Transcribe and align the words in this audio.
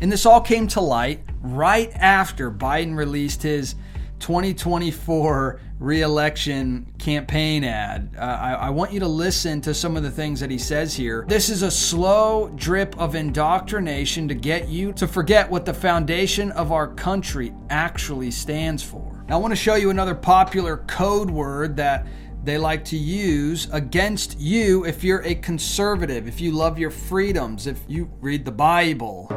And 0.00 0.10
this 0.10 0.26
all 0.26 0.40
came 0.40 0.66
to 0.68 0.80
light 0.80 1.20
right 1.40 1.90
after 1.94 2.50
Biden 2.50 2.96
released 2.96 3.42
his 3.42 3.74
2024 4.20 5.60
reelection 5.78 6.92
campaign 6.98 7.62
ad. 7.62 8.14
Uh, 8.16 8.20
I, 8.20 8.52
I, 8.52 8.70
want 8.70 8.92
you 8.92 8.98
to 9.00 9.06
listen 9.06 9.60
to 9.60 9.72
some 9.72 9.96
of 9.96 10.02
the 10.02 10.10
things 10.10 10.40
that 10.40 10.50
he 10.50 10.58
says 10.58 10.94
here. 10.94 11.24
This 11.28 11.48
is 11.48 11.62
a 11.62 11.70
slow 11.70 12.50
drip 12.56 12.98
of 12.98 13.14
indoctrination 13.14 14.26
to 14.26 14.34
get 14.34 14.68
you 14.68 14.92
to 14.94 15.06
forget 15.06 15.48
what 15.48 15.64
the 15.64 15.74
foundation 15.74 16.50
of 16.52 16.72
our 16.72 16.88
country 16.94 17.54
actually 17.70 18.32
stands 18.32 18.82
for. 18.82 19.24
I 19.28 19.36
want 19.36 19.52
to 19.52 19.56
show 19.56 19.76
you 19.76 19.90
another 19.90 20.16
popular 20.16 20.78
code 20.88 21.30
word 21.30 21.76
that 21.76 22.06
they 22.42 22.58
like 22.58 22.84
to 22.86 22.96
use 22.96 23.68
against 23.72 24.40
you 24.40 24.84
if 24.84 25.04
you're 25.04 25.22
a 25.22 25.34
conservative, 25.36 26.26
if 26.26 26.40
you 26.40 26.50
love 26.52 26.78
your 26.78 26.90
freedoms, 26.90 27.66
if 27.66 27.78
you 27.86 28.10
read 28.20 28.44
the 28.44 28.52
Bible. 28.52 29.30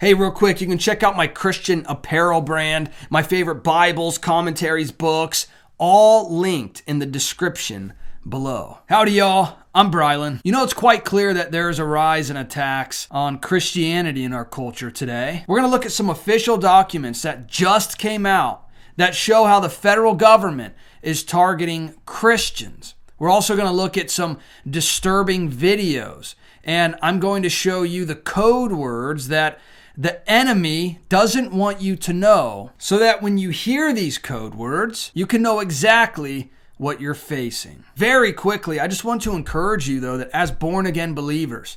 Hey, 0.00 0.14
real 0.14 0.30
quick, 0.30 0.62
you 0.62 0.66
can 0.66 0.78
check 0.78 1.02
out 1.02 1.14
my 1.14 1.26
Christian 1.26 1.84
apparel 1.86 2.40
brand, 2.40 2.90
my 3.10 3.22
favorite 3.22 3.62
Bibles, 3.62 4.16
commentaries, 4.16 4.92
books, 4.92 5.46
all 5.76 6.34
linked 6.34 6.82
in 6.86 7.00
the 7.00 7.04
description 7.06 7.92
below. 8.26 8.78
Howdy, 8.88 9.12
y'all. 9.12 9.58
I'm 9.74 9.90
Brylan. 9.90 10.40
You 10.42 10.52
know, 10.52 10.64
it's 10.64 10.72
quite 10.72 11.04
clear 11.04 11.34
that 11.34 11.52
there 11.52 11.68
is 11.68 11.78
a 11.78 11.84
rise 11.84 12.30
in 12.30 12.38
attacks 12.38 13.08
on 13.10 13.40
Christianity 13.40 14.24
in 14.24 14.32
our 14.32 14.46
culture 14.46 14.90
today. 14.90 15.44
We're 15.46 15.58
going 15.58 15.68
to 15.68 15.70
look 15.70 15.84
at 15.84 15.92
some 15.92 16.08
official 16.08 16.56
documents 16.56 17.20
that 17.20 17.46
just 17.46 17.98
came 17.98 18.24
out 18.24 18.66
that 18.96 19.14
show 19.14 19.44
how 19.44 19.60
the 19.60 19.68
federal 19.68 20.14
government 20.14 20.72
is 21.02 21.22
targeting 21.22 21.94
Christians. 22.06 22.94
We're 23.18 23.28
also 23.28 23.54
going 23.54 23.68
to 23.68 23.74
look 23.74 23.98
at 23.98 24.10
some 24.10 24.38
disturbing 24.66 25.52
videos, 25.52 26.36
and 26.64 26.96
I'm 27.02 27.20
going 27.20 27.42
to 27.42 27.50
show 27.50 27.82
you 27.82 28.06
the 28.06 28.16
code 28.16 28.72
words 28.72 29.28
that 29.28 29.58
the 29.96 30.28
enemy 30.30 31.00
doesn't 31.08 31.52
want 31.52 31.80
you 31.80 31.96
to 31.96 32.12
know 32.12 32.70
so 32.78 32.98
that 32.98 33.22
when 33.22 33.38
you 33.38 33.50
hear 33.50 33.92
these 33.92 34.18
code 34.18 34.54
words, 34.54 35.10
you 35.14 35.26
can 35.26 35.42
know 35.42 35.60
exactly 35.60 36.50
what 36.76 37.00
you're 37.00 37.14
facing. 37.14 37.84
Very 37.94 38.32
quickly, 38.32 38.80
I 38.80 38.88
just 38.88 39.04
want 39.04 39.22
to 39.22 39.34
encourage 39.34 39.88
you, 39.88 40.00
though, 40.00 40.16
that 40.16 40.30
as 40.32 40.50
born 40.50 40.86
again 40.86 41.14
believers, 41.14 41.76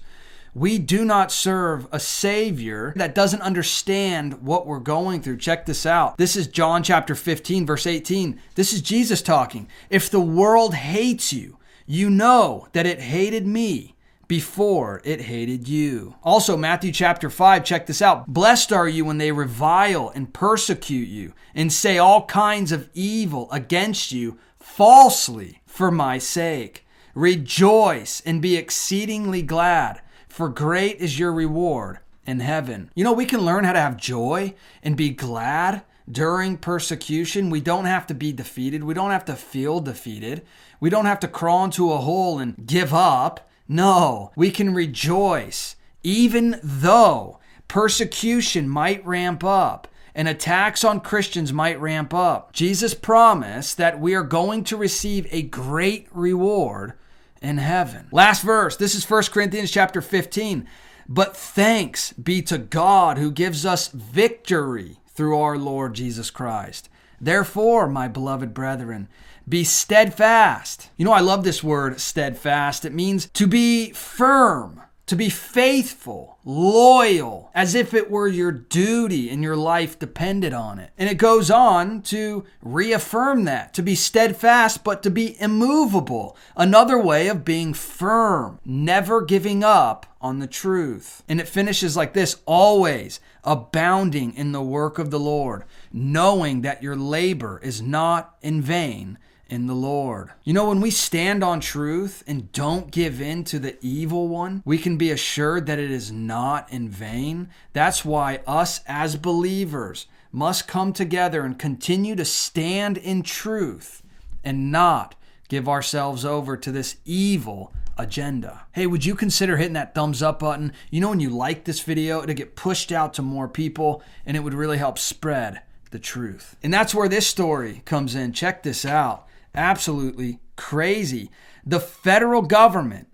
we 0.55 0.77
do 0.77 1.03
not 1.03 1.31
serve 1.31 1.87
a 1.91 1.99
Savior 1.99 2.93
that 2.95 3.15
doesn't 3.15 3.41
understand 3.41 4.43
what 4.43 4.67
we're 4.67 4.79
going 4.79 5.21
through. 5.21 5.37
Check 5.37 5.65
this 5.65 5.85
out. 5.85 6.17
This 6.17 6.35
is 6.35 6.47
John 6.47 6.83
chapter 6.83 7.15
15, 7.15 7.65
verse 7.65 7.87
18. 7.87 8.39
This 8.55 8.71
is 8.71 8.81
Jesus 8.81 9.21
talking. 9.21 9.67
If 9.89 10.09
the 10.09 10.21
world 10.21 10.75
hates 10.75 11.33
you, 11.33 11.57
you 11.85 12.09
know 12.09 12.67
that 12.73 12.85
it 12.85 13.01
hated 13.01 13.47
me 13.47 13.92
before 14.33 14.99
it 15.03 15.21
hated 15.21 15.67
you. 15.67 16.15
Also, 16.23 16.57
Matthew 16.57 16.91
chapter 16.91 17.29
5, 17.29 17.63
check 17.63 17.85
this 17.85 18.01
out. 18.01 18.25
Blessed 18.25 18.73
are 18.73 18.89
you 18.89 19.05
when 19.05 19.19
they 19.19 19.31
revile 19.31 20.11
and 20.15 20.33
persecute 20.33 21.07
you 21.07 21.33
and 21.53 21.71
say 21.71 21.99
all 21.99 22.25
kinds 22.25 22.71
of 22.71 22.89
evil 22.95 23.47
against 23.51 24.11
you 24.11 24.39
falsely 24.57 25.61
for 25.67 25.91
my 25.91 26.17
sake. 26.17 26.83
Rejoice 27.13 28.23
and 28.25 28.41
be 28.41 28.57
exceedingly 28.57 29.43
glad, 29.43 30.01
for 30.27 30.49
great 30.49 30.97
is 30.97 31.19
your 31.19 31.31
reward 31.31 31.99
in 32.25 32.39
heaven. 32.39 32.89
You 32.95 33.03
know, 33.03 33.13
we 33.13 33.27
can 33.27 33.41
learn 33.41 33.65
how 33.65 33.73
to 33.73 33.79
have 33.79 33.97
joy 33.97 34.55
and 34.81 34.97
be 34.97 35.11
glad 35.11 35.83
during 36.11 36.57
persecution. 36.57 37.51
We 37.51 37.61
don't 37.61 37.85
have 37.85 38.07
to 38.07 38.15
be 38.15 38.33
defeated. 38.33 38.83
We 38.83 38.95
don't 38.95 39.11
have 39.11 39.25
to 39.25 39.35
feel 39.35 39.79
defeated. 39.79 40.41
We 40.79 40.89
don't 40.89 41.05
have 41.05 41.19
to 41.19 41.27
crawl 41.27 41.65
into 41.65 41.93
a 41.93 41.97
hole 41.97 42.39
and 42.39 42.55
give 42.65 42.95
up. 42.95 43.47
No, 43.67 44.31
we 44.35 44.51
can 44.51 44.73
rejoice 44.73 45.75
even 46.03 46.59
though 46.61 47.39
persecution 47.67 48.67
might 48.67 49.05
ramp 49.05 49.43
up 49.43 49.87
and 50.13 50.27
attacks 50.27 50.83
on 50.83 50.99
Christians 50.99 51.51
might 51.51 51.79
ramp 51.79 52.13
up. 52.13 52.53
Jesus 52.53 52.93
promised 52.93 53.77
that 53.77 53.99
we 53.99 54.13
are 54.13 54.23
going 54.23 54.63
to 54.65 54.77
receive 54.77 55.27
a 55.31 55.41
great 55.41 56.07
reward 56.11 56.93
in 57.41 57.57
heaven. 57.57 58.07
Last 58.11 58.43
verse. 58.43 58.77
This 58.77 58.95
is 58.95 59.09
1 59.09 59.23
Corinthians 59.31 59.71
chapter 59.71 60.01
15. 60.01 60.67
But 61.09 61.35
thanks 61.35 62.13
be 62.13 62.41
to 62.43 62.57
God 62.57 63.17
who 63.17 63.31
gives 63.31 63.65
us 63.65 63.87
victory 63.89 64.99
through 65.07 65.39
our 65.39 65.57
Lord 65.57 65.95
Jesus 65.95 66.29
Christ. 66.29 66.89
Therefore, 67.19 67.87
my 67.87 68.07
beloved 68.07 68.53
brethren, 68.53 69.07
be 69.47 69.63
steadfast. 69.63 70.89
You 70.97 71.05
know, 71.05 71.11
I 71.11 71.19
love 71.19 71.43
this 71.43 71.63
word 71.63 71.99
steadfast. 71.99 72.85
It 72.85 72.93
means 72.93 73.27
to 73.33 73.47
be 73.47 73.91
firm, 73.91 74.81
to 75.05 75.15
be 75.15 75.29
faithful, 75.29 76.39
loyal, 76.45 77.51
as 77.53 77.75
if 77.75 77.93
it 77.93 78.09
were 78.09 78.27
your 78.27 78.51
duty 78.51 79.29
and 79.29 79.43
your 79.43 79.55
life 79.55 79.99
depended 79.99 80.53
on 80.53 80.79
it. 80.79 80.91
And 80.97 81.09
it 81.09 81.17
goes 81.17 81.51
on 81.51 82.01
to 82.03 82.45
reaffirm 82.61 83.43
that, 83.43 83.73
to 83.73 83.81
be 83.81 83.95
steadfast, 83.95 84.83
but 84.83 85.03
to 85.03 85.09
be 85.09 85.39
immovable. 85.41 86.37
Another 86.55 86.97
way 86.97 87.27
of 87.27 87.45
being 87.45 87.73
firm, 87.73 88.59
never 88.65 89.21
giving 89.21 89.63
up 89.63 90.05
on 90.21 90.39
the 90.39 90.47
truth. 90.47 91.21
And 91.27 91.41
it 91.41 91.49
finishes 91.49 91.97
like 91.97 92.13
this 92.13 92.37
always 92.45 93.19
abounding 93.43 94.33
in 94.35 94.53
the 94.53 94.61
work 94.61 94.97
of 94.97 95.11
the 95.11 95.19
Lord, 95.19 95.65
knowing 95.91 96.61
that 96.61 96.81
your 96.81 96.95
labor 96.95 97.59
is 97.61 97.81
not 97.81 98.35
in 98.41 98.61
vain 98.61 99.17
in 99.49 99.67
the 99.67 99.75
Lord. 99.75 100.31
You 100.43 100.53
know, 100.53 100.69
when 100.69 100.81
we 100.81 100.89
stand 100.89 101.43
on 101.43 101.59
truth 101.59 102.23
and 102.25 102.51
don't 102.51 102.91
give 102.91 103.21
in 103.21 103.43
to 103.45 103.59
the 103.59 103.77
evil 103.81 104.27
one, 104.27 104.63
we 104.65 104.77
can 104.77 104.97
be 104.97 105.11
assured 105.11 105.65
that 105.67 105.79
it 105.79 105.91
is 105.91 106.11
not 106.11 106.71
in 106.71 106.89
vain. 106.89 107.49
That's 107.73 108.03
why 108.03 108.41
us 108.47 108.81
as 108.87 109.15
believers 109.15 110.07
must 110.31 110.67
come 110.67 110.93
together 110.93 111.43
and 111.43 111.59
continue 111.59 112.15
to 112.15 112.25
stand 112.25 112.97
in 112.97 113.21
truth 113.21 114.01
and 114.43 114.71
not 114.71 115.15
give 115.47 115.69
ourselves 115.69 116.25
over 116.25 116.57
to 116.57 116.71
this 116.71 116.97
evil 117.05 117.71
agenda. 117.97 118.65
Hey, 118.71 118.87
would 118.87 119.05
you 119.05 119.13
consider 119.13 119.57
hitting 119.57 119.73
that 119.73 119.93
thumbs 119.93 120.23
up 120.23 120.39
button? 120.39 120.73
You 120.89 121.01
know, 121.01 121.09
when 121.09 121.19
you 121.19 121.29
like 121.29 121.65
this 121.65 121.81
video, 121.81 122.23
it'll 122.23 122.33
get 122.33 122.55
pushed 122.55 122.91
out 122.91 123.13
to 123.15 123.21
more 123.21 123.47
people 123.47 124.01
and 124.25 124.35
it 124.35 124.39
would 124.39 124.55
really 124.55 124.79
help 124.79 124.97
spread 124.97 125.61
the 125.91 125.99
truth. 125.99 126.55
And 126.63 126.73
that's 126.73 126.95
where 126.95 127.07
this 127.07 127.27
story 127.27 127.83
comes 127.85 128.15
in. 128.15 128.33
Check 128.33 128.63
this 128.63 128.83
out 128.83 129.27
absolutely 129.55 130.39
crazy. 130.55 131.29
The 131.65 131.79
federal 131.79 132.41
government 132.41 133.07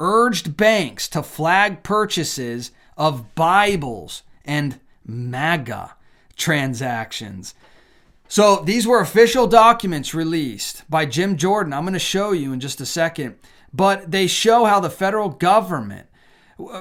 urged 0.00 0.56
banks 0.56 1.08
to 1.08 1.22
flag 1.22 1.82
purchases 1.82 2.72
of 2.96 3.34
Bibles 3.34 4.22
and 4.44 4.80
MAGA 5.04 5.94
transactions. 6.36 7.54
So 8.28 8.56
these 8.56 8.86
were 8.86 9.00
official 9.00 9.46
documents 9.46 10.14
released 10.14 10.88
by 10.88 11.06
Jim 11.06 11.36
Jordan. 11.36 11.72
I'm 11.72 11.84
going 11.84 11.92
to 11.92 11.98
show 11.98 12.32
you 12.32 12.52
in 12.52 12.60
just 12.60 12.80
a 12.80 12.86
second. 12.86 13.36
But 13.72 14.10
they 14.10 14.26
show 14.26 14.64
how 14.64 14.80
the 14.80 14.90
federal 14.90 15.28
government 15.28 16.08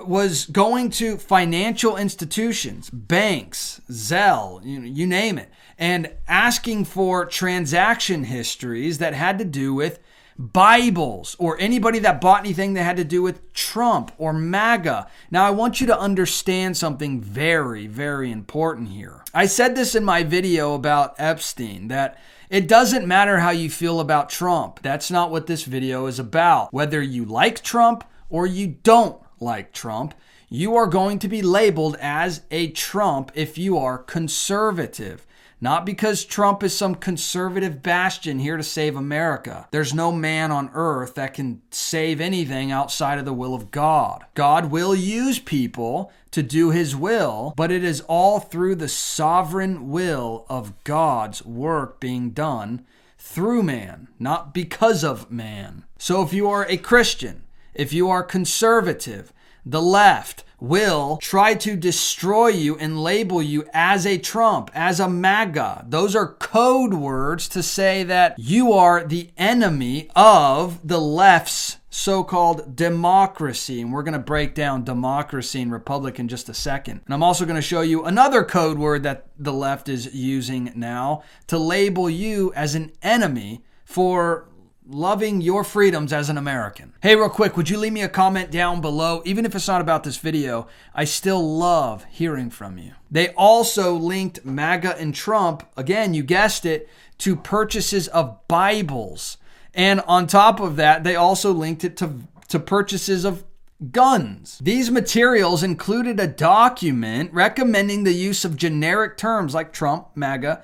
was 0.05 0.45
going 0.45 0.89
to 0.91 1.17
financial 1.17 1.97
institutions, 1.97 2.89
banks, 2.89 3.81
Zelle, 3.89 4.63
you, 4.63 4.81
you 4.81 5.07
name 5.07 5.37
it, 5.37 5.49
and 5.77 6.11
asking 6.27 6.85
for 6.85 7.25
transaction 7.25 8.25
histories 8.25 8.97
that 8.99 9.13
had 9.13 9.39
to 9.39 9.45
do 9.45 9.73
with 9.73 9.99
Bibles 10.37 11.35
or 11.39 11.59
anybody 11.59 11.99
that 11.99 12.21
bought 12.21 12.39
anything 12.39 12.73
that 12.73 12.83
had 12.83 12.97
to 12.97 13.03
do 13.03 13.21
with 13.21 13.53
Trump 13.53 14.11
or 14.17 14.33
MAGA. 14.33 15.07
Now, 15.29 15.45
I 15.45 15.51
want 15.51 15.81
you 15.81 15.87
to 15.87 15.99
understand 15.99 16.77
something 16.77 17.21
very, 17.21 17.87
very 17.87 18.31
important 18.31 18.89
here. 18.89 19.23
I 19.33 19.45
said 19.45 19.75
this 19.75 19.93
in 19.93 20.03
my 20.03 20.23
video 20.23 20.73
about 20.73 21.15
Epstein 21.17 21.89
that 21.89 22.19
it 22.49 22.67
doesn't 22.67 23.07
matter 23.07 23.39
how 23.39 23.51
you 23.51 23.69
feel 23.69 23.99
about 23.99 24.29
Trump. 24.29 24.81
That's 24.81 25.11
not 25.11 25.31
what 25.31 25.47
this 25.47 25.63
video 25.63 26.07
is 26.07 26.19
about. 26.19 26.73
Whether 26.73 27.01
you 27.01 27.23
like 27.23 27.61
Trump 27.61 28.03
or 28.29 28.45
you 28.45 28.67
don't 28.67 29.22
like 29.41 29.73
Trump, 29.73 30.14
you 30.49 30.76
are 30.76 30.88
going 30.88 31.20
to 31.20 31.28
be 31.28 31.41
labeled 31.41 31.97
as 31.99 32.41
a 32.52 32.70
Trump 32.72 33.32
if 33.35 33.58
you 33.58 33.78
are 33.78 33.97
conservative. 33.97 35.26
Not 35.64 35.85
because 35.85 36.26
Trump 36.26 36.64
is 36.64 36.76
some 36.76 36.96
conservative 36.96 37.84
bastion 37.84 38.40
here 38.40 38.58
to 38.58 38.64
save 38.64 38.96
America. 38.96 39.67
There's 39.70 39.93
no 39.93 40.11
man 40.11 40.52
on 40.52 40.72
earth 40.73 41.14
that 41.16 41.35
can 41.35 41.61
save 41.70 42.20
anything 42.20 42.72
outside 42.72 43.20
of 43.20 43.26
the 43.26 43.34
will 43.34 43.53
of 43.53 43.70
God. 43.70 44.26
God 44.34 44.72
will 44.72 44.96
use 44.96 45.38
people 45.38 46.11
to 46.32 46.41
do 46.41 46.72
his 46.72 46.96
will, 46.96 47.53
but 47.55 47.72
it 47.72 47.84
is 47.84 48.02
all 48.02 48.40
through 48.40 48.76
the 48.76 48.87
sovereign 48.87 49.90
will 49.90 50.47
of 50.49 50.84
God's 50.84 51.46
work 51.46 51.99
being 51.99 52.32
done 52.32 52.84
through 53.20 53.61
man, 53.61 54.08
not 54.17 54.55
because 54.55 55.03
of 55.03 55.29
man. 55.29 55.84
So 55.99 56.23
if 56.23 56.34
you 56.34 56.49
are 56.49 56.66
a 56.67 56.78
Christian, 56.78 57.44
if 57.73 57.94
you 57.94 58.09
are 58.09 58.23
conservative, 58.23 59.34
the 59.66 59.82
left 59.82 60.44
will 60.59 61.18
try 61.18 61.56
to 61.56 61.76
destroy 61.76 62.47
you 62.47 62.78
and 62.78 63.03
label 63.03 63.41
you 63.41 63.68
as 63.73 64.06
a 64.06 64.18
Trump, 64.18 64.70
as 64.73 65.00
a 65.00 65.09
MAGA. 65.09 65.85
Those 65.90 66.16
are 66.16 66.34
code 66.35 66.94
words 66.94 67.47
to 67.50 67.64
say 67.64 68.03
that 68.03 68.35
you 68.38 68.72
are 68.72 69.03
the 69.03 69.32
enemy 69.38 70.09
of 70.16 70.88
the 70.88 71.02
left's 71.02 71.78
so 71.90 72.23
called 72.23 72.76
democracy. 72.76 73.82
And 73.82 73.91
we're 73.91 74.03
going 74.03 74.14
to 74.14 74.20
break 74.20 74.53
down 74.53 74.84
democracy 74.84 75.62
and 75.62 75.72
republic 75.72 76.20
in 76.20 76.28
just 76.28 76.47
a 76.47 76.53
second. 76.53 77.02
And 77.06 77.14
I'm 77.14 77.23
also 77.23 77.46
going 77.46 77.56
to 77.56 77.62
show 77.62 77.82
you 77.82 78.06
another 78.06 78.44
code 78.44 78.78
word 78.78 79.03
that 79.03 79.28
the 79.38 79.53
left 79.53 79.90
is 79.90 80.14
using 80.14 80.72
now 80.76 81.23
to 81.47 81.58
label 81.58 82.09
you 82.09 82.53
as 82.56 82.76
an 82.76 82.91
enemy 83.02 83.64
for 83.84 84.47
loving 84.87 85.41
your 85.41 85.63
freedoms 85.63 86.11
as 86.11 86.29
an 86.29 86.37
American. 86.37 86.93
Hey, 87.01 87.16
real 87.16 87.29
quick, 87.29 87.55
would 87.55 87.69
you 87.69 87.78
leave 87.78 87.93
me 87.93 88.01
a 88.01 88.09
comment 88.09 88.51
down 88.51 88.81
below? 88.81 89.22
Even 89.25 89.45
if 89.45 89.55
it's 89.55 89.67
not 89.67 89.81
about 89.81 90.03
this 90.03 90.17
video, 90.17 90.67
I 90.93 91.05
still 91.05 91.57
love 91.57 92.05
hearing 92.09 92.49
from 92.49 92.78
you. 92.78 92.93
They 93.09 93.29
also 93.29 93.93
linked 93.93 94.45
MAGA 94.45 94.97
and 94.97 95.13
Trump, 95.13 95.63
again, 95.78 96.13
you 96.13 96.23
guessed 96.23 96.66
it, 96.66 96.89
to 97.19 97.35
purchases 97.35 98.07
of 98.07 98.47
Bibles. 98.47 99.37
And 99.73 100.01
on 100.01 100.28
top 100.28 100.59
of 100.59 100.75
that, 100.78 101.03
they 101.03 101.16
also 101.16 101.51
linked 101.51 101.84
it 101.84 101.95
to, 101.97 102.13
to 102.47 102.59
purchases 102.59 103.23
of 103.23 103.43
guns. 103.91 104.59
These 104.61 104.91
materials 104.91 105.63
included 105.63 106.19
a 106.19 106.27
document 106.27 107.34
recommending 107.34 108.03
the 108.03 108.13
use 108.13 108.45
of 108.45 108.57
generic 108.57 109.17
terms 109.17 109.53
like 109.53 109.73
Trump, 109.73 110.07
MAGA, 110.16 110.63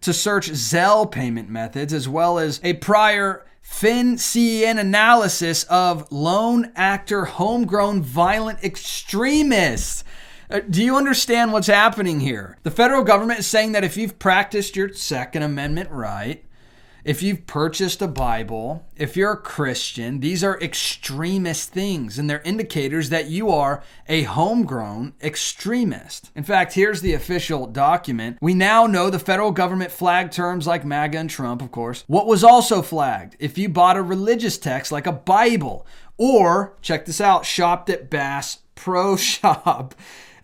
to 0.00 0.12
search 0.12 0.50
Zelle 0.50 1.10
payment 1.10 1.48
methods, 1.48 1.92
as 1.92 2.08
well 2.08 2.38
as 2.38 2.60
a 2.62 2.74
prior 2.74 3.45
FinCEN 3.68 4.78
analysis 4.78 5.64
of 5.64 6.10
lone 6.10 6.72
actor 6.76 7.26
homegrown 7.26 8.02
violent 8.02 8.64
extremists. 8.64 10.02
Uh, 10.48 10.60
do 10.70 10.82
you 10.82 10.96
understand 10.96 11.52
what's 11.52 11.66
happening 11.66 12.20
here? 12.20 12.56
The 12.62 12.70
federal 12.70 13.04
government 13.04 13.40
is 13.40 13.46
saying 13.46 13.72
that 13.72 13.84
if 13.84 13.96
you've 13.96 14.18
practiced 14.18 14.76
your 14.76 14.92
Second 14.94 15.42
Amendment 15.42 15.90
right, 15.90 16.42
if 17.06 17.22
you've 17.22 17.46
purchased 17.46 18.02
a 18.02 18.08
Bible, 18.08 18.84
if 18.96 19.16
you're 19.16 19.30
a 19.30 19.36
Christian, 19.36 20.18
these 20.18 20.42
are 20.42 20.60
extremist 20.60 21.70
things, 21.70 22.18
and 22.18 22.28
they're 22.28 22.40
indicators 22.40 23.10
that 23.10 23.30
you 23.30 23.48
are 23.48 23.84
a 24.08 24.24
homegrown 24.24 25.14
extremist. 25.22 26.32
In 26.34 26.42
fact, 26.42 26.72
here's 26.72 27.02
the 27.02 27.14
official 27.14 27.68
document. 27.68 28.38
We 28.40 28.54
now 28.54 28.88
know 28.88 29.08
the 29.08 29.20
federal 29.20 29.52
government 29.52 29.92
flagged 29.92 30.32
terms 30.32 30.66
like 30.66 30.84
MAGA 30.84 31.16
and 31.16 31.30
Trump, 31.30 31.62
of 31.62 31.70
course. 31.70 32.02
What 32.08 32.26
was 32.26 32.42
also 32.42 32.82
flagged? 32.82 33.36
If 33.38 33.56
you 33.56 33.68
bought 33.68 33.96
a 33.96 34.02
religious 34.02 34.58
text 34.58 34.90
like 34.90 35.06
a 35.06 35.12
Bible, 35.12 35.86
or, 36.18 36.76
check 36.82 37.06
this 37.06 37.20
out, 37.20 37.46
shopped 37.46 37.88
at 37.88 38.10
Bass 38.10 38.58
Pro 38.74 39.14
Shop. 39.16 39.94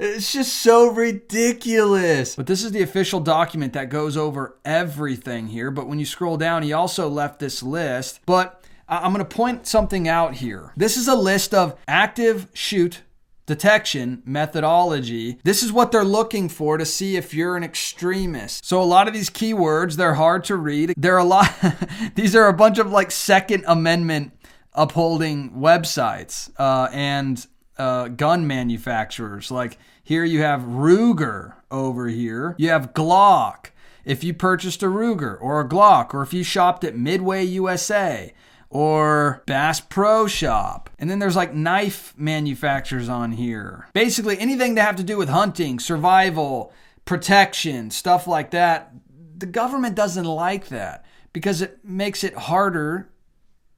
It's 0.04 0.32
just 0.32 0.54
so 0.54 0.88
ridiculous. 0.88 2.34
But 2.34 2.48
this 2.48 2.64
is 2.64 2.72
the 2.72 2.82
official 2.82 3.20
document 3.20 3.74
that 3.74 3.88
goes 3.88 4.16
over 4.16 4.58
everything 4.64 5.46
here. 5.46 5.70
But 5.70 5.86
when 5.86 6.00
you 6.00 6.06
scroll 6.06 6.36
down, 6.36 6.64
he 6.64 6.72
also 6.72 7.08
left 7.08 7.38
this 7.38 7.62
list. 7.62 8.18
But 8.26 8.64
I'm 8.88 9.12
going 9.12 9.24
to 9.24 9.36
point 9.36 9.64
something 9.68 10.08
out 10.08 10.34
here. 10.34 10.72
This 10.76 10.96
is 10.96 11.06
a 11.06 11.14
list 11.14 11.54
of 11.54 11.78
active 11.86 12.48
shoot 12.52 13.02
detection 13.46 14.24
methodology. 14.26 15.38
This 15.44 15.62
is 15.62 15.70
what 15.70 15.92
they're 15.92 16.02
looking 16.02 16.48
for 16.48 16.78
to 16.78 16.84
see 16.84 17.14
if 17.16 17.32
you're 17.32 17.56
an 17.56 17.62
extremist. 17.62 18.64
So 18.64 18.82
a 18.82 18.84
lot 18.84 19.06
of 19.06 19.14
these 19.14 19.30
keywords, 19.30 19.94
they're 19.94 20.14
hard 20.14 20.42
to 20.44 20.56
read. 20.56 20.94
There 20.96 21.14
are 21.14 21.18
a 21.18 21.24
lot 21.24 21.48
these 22.16 22.34
are 22.34 22.48
a 22.48 22.52
bunch 22.52 22.78
of 22.78 22.90
like 22.90 23.12
second 23.12 23.62
amendment 23.68 24.32
upholding 24.72 25.52
websites 25.52 26.50
uh, 26.58 26.88
and 26.92 27.46
uh, 27.78 28.08
gun 28.08 28.46
manufacturers 28.46 29.50
like 29.50 29.78
here 30.02 30.24
you 30.24 30.40
have 30.42 30.62
Ruger 30.62 31.54
over 31.70 32.08
here. 32.08 32.54
You 32.58 32.70
have 32.70 32.92
Glock. 32.92 33.66
If 34.04 34.24
you 34.24 34.34
purchased 34.34 34.82
a 34.82 34.86
Ruger 34.86 35.40
or 35.40 35.60
a 35.60 35.68
Glock, 35.68 36.12
or 36.12 36.22
if 36.22 36.34
you 36.34 36.42
shopped 36.42 36.82
at 36.82 36.96
Midway 36.96 37.44
USA 37.44 38.34
or 38.68 39.42
Bass 39.46 39.80
Pro 39.80 40.26
Shop. 40.26 40.90
And 40.98 41.08
then 41.08 41.18
there's 41.18 41.36
like 41.36 41.54
knife 41.54 42.14
manufacturers 42.16 43.08
on 43.08 43.32
here. 43.32 43.86
Basically, 43.92 44.38
anything 44.38 44.74
to 44.74 44.82
have 44.82 44.96
to 44.96 45.04
do 45.04 45.18
with 45.18 45.28
hunting, 45.28 45.78
survival, 45.78 46.72
protection, 47.04 47.90
stuff 47.90 48.26
like 48.26 48.50
that. 48.50 48.92
The 49.36 49.46
government 49.46 49.94
doesn't 49.94 50.24
like 50.24 50.68
that 50.68 51.04
because 51.32 51.62
it 51.62 51.84
makes 51.84 52.24
it 52.24 52.34
harder 52.34 53.08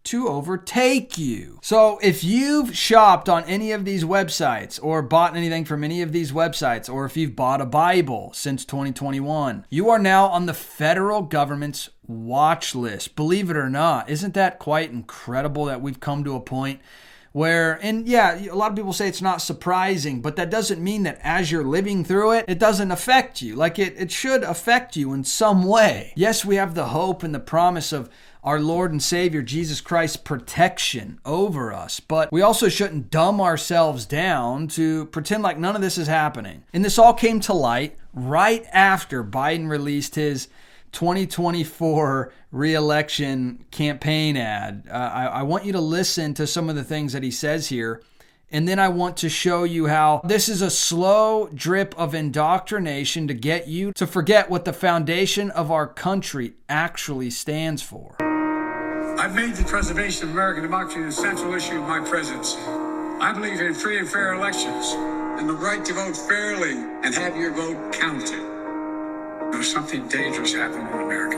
to 0.04 0.28
overtake 0.28 1.16
you. 1.18 1.58
So 1.62 1.98
if 2.02 2.22
you've 2.22 2.76
shopped 2.76 3.28
on 3.28 3.44
any 3.44 3.72
of 3.72 3.84
these 3.84 4.04
websites 4.04 4.78
or 4.82 5.02
bought 5.02 5.36
anything 5.36 5.64
from 5.64 5.82
any 5.82 6.02
of 6.02 6.12
these 6.12 6.30
websites, 6.30 6.92
or 6.92 7.04
if 7.04 7.16
you've 7.16 7.34
bought 7.34 7.60
a 7.60 7.66
Bible 7.66 8.30
since 8.34 8.64
2021, 8.64 9.66
you 9.70 9.88
are 9.88 9.98
now 9.98 10.26
on 10.26 10.46
the 10.46 10.54
federal 10.54 11.22
government's 11.22 11.90
watch 12.06 12.74
list. 12.74 13.16
Believe 13.16 13.50
it 13.50 13.56
or 13.56 13.70
not, 13.70 14.10
isn't 14.10 14.34
that 14.34 14.58
quite 14.58 14.90
incredible 14.90 15.64
that 15.64 15.80
we've 15.80 16.00
come 16.00 16.22
to 16.24 16.36
a 16.36 16.40
point? 16.40 16.80
Where 17.34 17.80
and 17.82 18.06
yeah 18.06 18.38
a 18.48 18.54
lot 18.54 18.70
of 18.70 18.76
people 18.76 18.92
say 18.92 19.08
it's 19.08 19.20
not 19.20 19.42
surprising 19.42 20.22
but 20.22 20.36
that 20.36 20.50
doesn't 20.50 20.82
mean 20.82 21.02
that 21.02 21.18
as 21.20 21.50
you're 21.50 21.64
living 21.64 22.04
through 22.04 22.30
it 22.30 22.44
it 22.46 22.60
doesn't 22.60 22.92
affect 22.92 23.42
you 23.42 23.56
like 23.56 23.76
it, 23.76 23.92
it 23.98 24.08
should 24.12 24.44
affect 24.44 24.94
you 24.94 25.12
in 25.12 25.24
some 25.24 25.64
way 25.64 26.12
yes 26.14 26.44
we 26.44 26.54
have 26.54 26.76
the 26.76 26.86
hope 26.86 27.24
and 27.24 27.34
the 27.34 27.40
promise 27.40 27.92
of 27.92 28.08
our 28.44 28.60
Lord 28.60 28.92
and 28.92 29.02
Savior 29.02 29.40
Jesus 29.40 29.80
Christ's 29.80 30.18
protection 30.18 31.18
over 31.24 31.72
us. 31.72 31.98
But 31.98 32.30
we 32.30 32.42
also 32.42 32.68
shouldn't 32.68 33.10
dumb 33.10 33.40
ourselves 33.40 34.04
down 34.04 34.68
to 34.68 35.06
pretend 35.06 35.42
like 35.42 35.58
none 35.58 35.74
of 35.74 35.80
this 35.80 35.96
is 35.96 36.08
happening. 36.08 36.62
And 36.74 36.84
this 36.84 36.98
all 36.98 37.14
came 37.14 37.40
to 37.40 37.54
light 37.54 37.96
right 38.12 38.66
after 38.70 39.24
Biden 39.24 39.70
released 39.70 40.14
his 40.14 40.48
2024 40.94 42.32
reelection 42.52 43.66
campaign 43.70 44.36
ad. 44.36 44.88
Uh, 44.90 44.94
I, 44.94 45.24
I 45.26 45.42
want 45.42 45.66
you 45.66 45.72
to 45.72 45.80
listen 45.80 46.32
to 46.34 46.46
some 46.46 46.70
of 46.70 46.76
the 46.76 46.84
things 46.84 47.12
that 47.12 47.22
he 47.22 47.30
says 47.30 47.68
here. 47.68 48.02
And 48.50 48.68
then 48.68 48.78
I 48.78 48.88
want 48.88 49.16
to 49.18 49.28
show 49.28 49.64
you 49.64 49.88
how 49.88 50.20
this 50.24 50.48
is 50.48 50.62
a 50.62 50.70
slow 50.70 51.48
drip 51.52 51.92
of 51.98 52.14
indoctrination 52.14 53.26
to 53.26 53.34
get 53.34 53.66
you 53.66 53.92
to 53.94 54.06
forget 54.06 54.48
what 54.48 54.64
the 54.64 54.72
foundation 54.72 55.50
of 55.50 55.72
our 55.72 55.88
country 55.88 56.54
actually 56.68 57.30
stands 57.30 57.82
for. 57.82 58.16
I've 59.18 59.34
made 59.34 59.54
the 59.54 59.64
preservation 59.64 60.28
of 60.28 60.34
American 60.34 60.62
democracy 60.62 61.02
the 61.02 61.10
central 61.10 61.52
issue 61.54 61.80
of 61.80 61.88
my 61.88 62.00
presidency. 62.08 62.58
I 63.20 63.32
believe 63.32 63.60
in 63.60 63.74
free 63.74 63.98
and 63.98 64.08
fair 64.08 64.34
elections 64.34 64.94
and 65.38 65.48
the 65.48 65.54
right 65.54 65.84
to 65.84 65.92
vote 65.92 66.16
fairly 66.16 66.72
and 67.02 67.12
have 67.14 67.36
your 67.36 67.52
vote 67.52 67.92
counted. 67.92 68.53
There's 69.52 69.72
something 69.72 70.08
dangerous 70.08 70.52
happening 70.52 70.86
in 70.86 71.00
America. 71.00 71.36